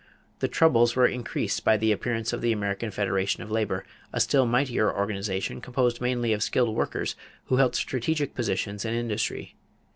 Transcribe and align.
The 0.39 0.47
troubles 0.47 0.95
were 0.95 1.05
increased 1.05 1.63
by 1.63 1.77
the 1.77 1.91
appearance 1.91 2.33
of 2.33 2.41
the 2.41 2.51
American 2.51 2.89
Federation 2.89 3.43
of 3.43 3.51
Labor, 3.51 3.85
a 4.11 4.19
still 4.19 4.47
mightier 4.47 4.91
organization 4.91 5.61
composed 5.61 6.01
mainly 6.01 6.33
of 6.33 6.41
skilled 6.41 6.73
workers 6.75 7.15
who 7.45 7.57
held 7.57 7.75
strategic 7.75 8.33
positions 8.33 8.83
in 8.83 8.95
industry. 8.95 9.53